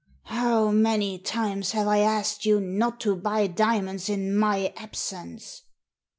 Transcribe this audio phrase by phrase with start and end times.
[0.41, 5.61] "How many times have I asked you not to buy diamonds in my absence